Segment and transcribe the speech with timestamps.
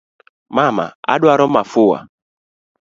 [0.57, 1.99] Mama, aduaro mafua